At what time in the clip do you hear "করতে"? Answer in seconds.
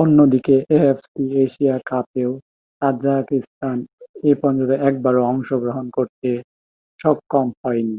5.96-6.30